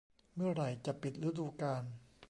[0.35, 1.83] เมื่อไหร่จะปิดฤดูกาล